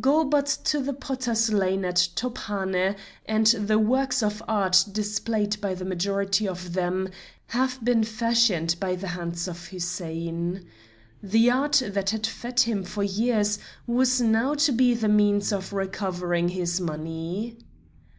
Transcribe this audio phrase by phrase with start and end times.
[0.00, 2.96] Go but to the potters' lane at Tophane,
[3.26, 7.10] and the works of art displayed by the majority of them
[7.48, 10.64] have been fashioned by the hands of Hussein.
[11.22, 15.74] The art that had fed him for years was now to be the means of
[15.74, 17.58] recovering his money.